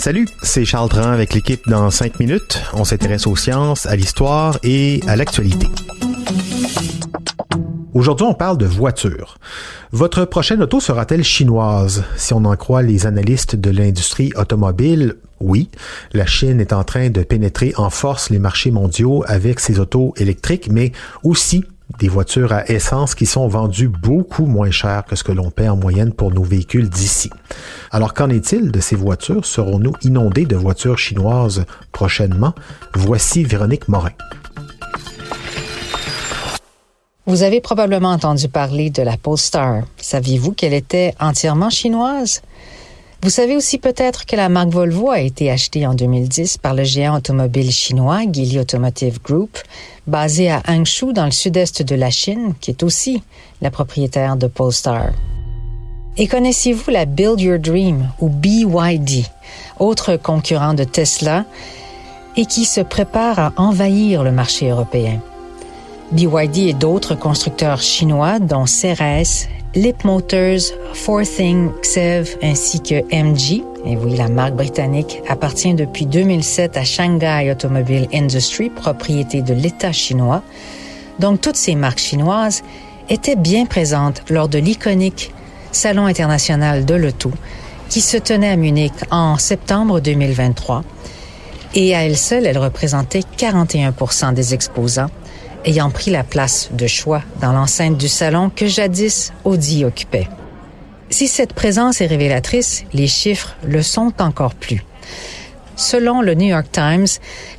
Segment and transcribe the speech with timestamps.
[0.00, 2.62] Salut, c'est Charles Dran avec l'équipe dans 5 minutes.
[2.72, 5.66] On s'intéresse aux sciences, à l'histoire et à l'actualité.
[7.92, 9.36] Aujourd'hui, on parle de voitures.
[9.92, 12.02] Votre prochaine auto sera-t-elle chinoise?
[12.16, 15.68] Si on en croit les analystes de l'industrie automobile, oui.
[16.14, 20.14] La Chine est en train de pénétrer en force les marchés mondiaux avec ses autos
[20.16, 20.92] électriques, mais
[21.24, 21.62] aussi
[21.98, 25.68] des voitures à essence qui sont vendues beaucoup moins cher que ce que l'on paie
[25.68, 27.30] en moyenne pour nos véhicules d'ici.
[27.90, 29.46] Alors qu'en est-il de ces voitures?
[29.46, 32.54] Serons-nous inondés de voitures chinoises prochainement?
[32.94, 34.12] Voici Véronique Morin.
[37.26, 39.82] Vous avez probablement entendu parler de la Polestar.
[39.98, 42.42] Saviez-vous qu'elle était entièrement chinoise?
[43.20, 46.84] Vous savez aussi peut-être que la marque Volvo a été achetée en 2010 par le
[46.84, 49.58] géant automobile chinois Geely Automotive Group,
[50.06, 53.24] basé à Hangzhou dans le sud-est de la Chine, qui est aussi
[53.60, 55.10] la propriétaire de Polestar.
[56.16, 59.24] Et connaissez-vous la Build Your Dream ou BYD,
[59.80, 61.44] autre concurrent de Tesla,
[62.36, 65.20] et qui se prépare à envahir le marché européen?
[66.12, 73.96] BYD et d'autres constructeurs chinois, dont CRS, Lip Motors, Forthing, Xev ainsi que MG, et
[73.96, 80.42] oui, la marque britannique appartient depuis 2007 à Shanghai Automobile Industry, propriété de l'État chinois.
[81.18, 82.62] Donc toutes ces marques chinoises
[83.10, 85.32] étaient bien présentes lors de l'iconique
[85.70, 87.30] Salon international de l'auto
[87.90, 90.82] qui se tenait à Munich en septembre 2023.
[91.74, 93.92] Et à elles seules, elles représentaient 41
[94.32, 95.10] des exposants
[95.64, 100.28] ayant pris la place de choix dans l'enceinte du salon que jadis Audi occupait.
[101.10, 104.84] Si cette présence est révélatrice, les chiffres le sont encore plus.
[105.76, 107.06] Selon le New York Times,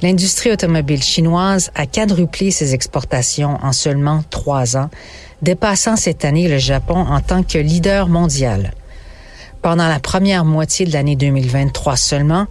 [0.02, 4.90] l'industrie automobile chinoise a quadruplé ses exportations en seulement trois ans,
[5.42, 8.74] dépassant cette année le Japon en tant que leader mondial.
[9.62, 12.48] Pendant la première moitié de l'année 2023 seulement,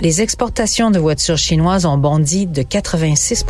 [0.00, 3.44] les exportations de voitures chinoises ont bondi de 86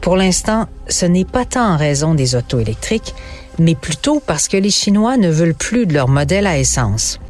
[0.00, 3.14] pour l'instant, ce n'est pas tant en raison des autos électriques,
[3.58, 7.20] mais plutôt parce que les Chinois ne veulent plus de leur modèle à essence.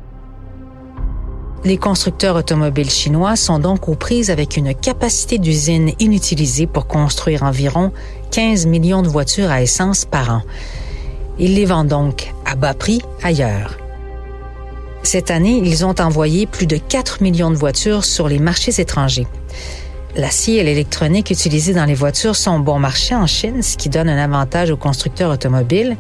[1.63, 7.43] Les constructeurs automobiles chinois sont donc aux prises avec une capacité d'usine inutilisée pour construire
[7.43, 7.93] environ
[8.31, 10.43] 15 millions de voitures à essence par an.
[11.39, 13.77] Ils les vendent donc à bas prix ailleurs.
[15.03, 19.27] Cette année, ils ont envoyé plus de 4 millions de voitures sur les marchés étrangers.
[20.17, 24.09] L'acier et l'électronique utilisés dans les voitures sont bon marché en Chine, ce qui donne
[24.09, 25.97] un avantage aux constructeurs automobiles.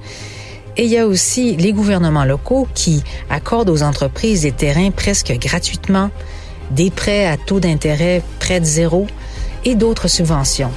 [0.76, 5.32] Et il y a aussi les gouvernements locaux qui accordent aux entreprises des terrains presque
[5.38, 6.10] gratuitement,
[6.70, 9.06] des prêts à taux d'intérêt près de zéro
[9.65, 10.70] et d'autres subventions.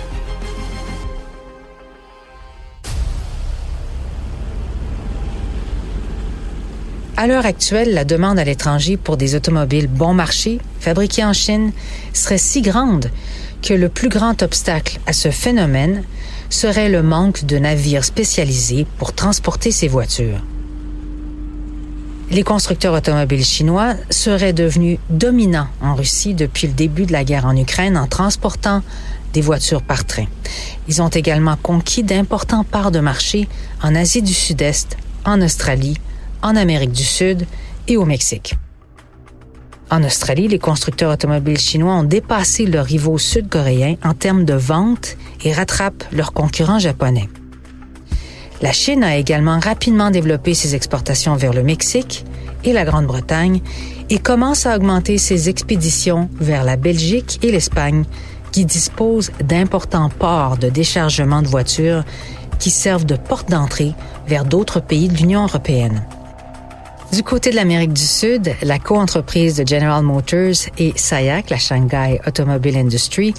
[7.15, 11.71] À l'heure actuelle, la demande à l'étranger pour des automobiles bon marché, fabriquées en Chine,
[12.11, 13.11] serait si grande
[13.61, 16.03] que le plus grand obstacle à ce phénomène
[16.49, 20.41] serait le manque de navires spécialisés pour transporter ces voitures.
[22.31, 27.45] Les constructeurs automobiles chinois seraient devenus dominants en Russie depuis le début de la guerre
[27.45, 28.81] en Ukraine en transportant
[29.33, 30.25] des voitures par train.
[30.87, 33.47] Ils ont également conquis d'importants parts de marché
[33.83, 35.97] en Asie du Sud-Est, en Australie,
[36.43, 37.47] en Amérique du Sud
[37.87, 38.55] et au Mexique.
[39.89, 45.17] En Australie, les constructeurs automobiles chinois ont dépassé leurs rivaux sud-coréens en termes de vente
[45.43, 47.29] et rattrapent leurs concurrents japonais.
[48.61, 52.25] La Chine a également rapidement développé ses exportations vers le Mexique
[52.63, 53.61] et la Grande-Bretagne
[54.09, 58.05] et commence à augmenter ses expéditions vers la Belgique et l'Espagne
[58.51, 62.03] qui disposent d'importants ports de déchargement de voitures
[62.59, 63.93] qui servent de porte d'entrée
[64.27, 66.03] vers d'autres pays de l'Union européenne.
[67.13, 72.19] Du côté de l'Amérique du Sud, la co-entreprise de General Motors et SAIAC, la Shanghai
[72.25, 73.35] Automobile Industry,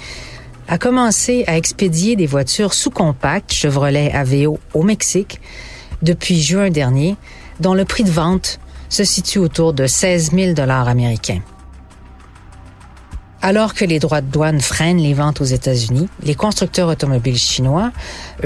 [0.69, 5.41] a commencé à expédier des voitures sous-compactes Chevrolet Aveo au Mexique
[6.01, 7.17] depuis juin dernier,
[7.59, 11.41] dont le prix de vente se situe autour de 16 000 dollars américains.
[13.41, 17.91] Alors que les droits de douane freinent les ventes aux États-Unis, les constructeurs automobiles chinois,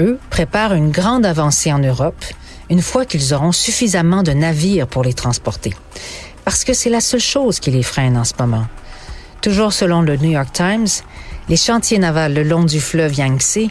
[0.00, 2.24] eux, préparent une grande avancée en Europe
[2.70, 5.74] une fois qu'ils auront suffisamment de navires pour les transporter.
[6.44, 8.66] Parce que c'est la seule chose qui les freine en ce moment.
[9.42, 10.88] Toujours selon le New York Times,
[11.48, 13.68] les chantiers navals le long du fleuve Yangtze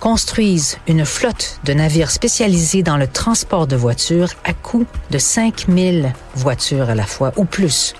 [0.00, 6.12] construisent une flotte de navires spécialisés dans le transport de voitures à coût de 5000
[6.34, 7.94] voitures à la fois ou plus.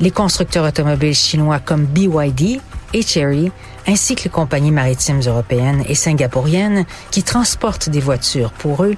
[0.00, 2.60] Les constructeurs automobiles chinois comme BYD
[2.94, 3.52] et Chery,
[3.86, 8.96] ainsi que les compagnies maritimes européennes et singapouriennes qui transportent des voitures pour eux,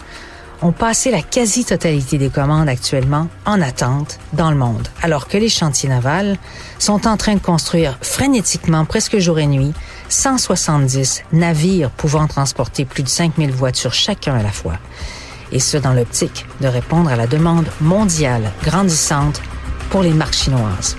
[0.62, 5.48] ont passé la quasi-totalité des commandes actuellement en attente dans le monde, alors que les
[5.48, 6.36] chantiers navals
[6.78, 9.72] sont en train de construire frénétiquement, presque jour et nuit,
[10.08, 14.74] 170 navires pouvant transporter plus de 5000 voitures chacun à la fois.
[15.50, 19.42] Et ce, dans l'optique de répondre à la demande mondiale grandissante
[19.90, 20.96] pour les marques chinoises.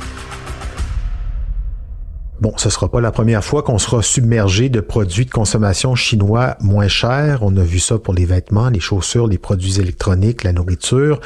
[2.44, 6.58] Bon, ce sera pas la première fois qu'on sera submergé de produits de consommation chinois
[6.60, 7.42] moins chers.
[7.42, 11.22] On a vu ça pour les vêtements, les chaussures, les produits électroniques, la nourriture.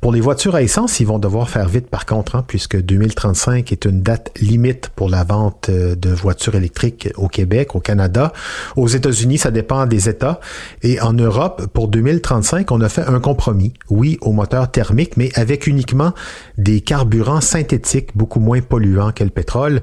[0.00, 3.72] Pour les voitures à essence, ils vont devoir faire vite par contre, hein, puisque 2035
[3.72, 8.32] est une date limite pour la vente euh, de voitures électriques au Québec, au Canada.
[8.76, 10.38] Aux États-Unis, ça dépend des États.
[10.84, 13.74] Et en Europe, pour 2035, on a fait un compromis.
[13.88, 16.12] Oui, au moteur thermique, mais avec uniquement
[16.58, 19.82] des carburants synthétiques beaucoup moins polluants que le pétrole.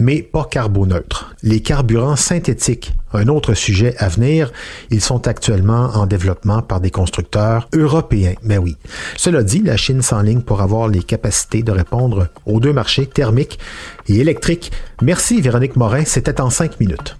[0.00, 1.34] Mais pas carboneutres.
[1.42, 4.52] Les carburants synthétiques, un autre sujet à venir,
[4.90, 8.34] ils sont actuellement en développement par des constructeurs européens.
[8.42, 8.76] Mais oui.
[9.16, 13.58] Cela dit, la Chine s'enligne pour avoir les capacités de répondre aux deux marchés thermiques
[14.08, 14.72] et électriques.
[15.02, 17.16] Merci Véronique Morin, c'était en cinq minutes.